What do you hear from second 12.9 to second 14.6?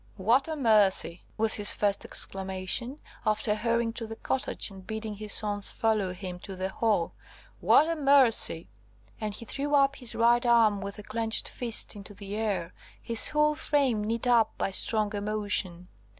his whole frame knit up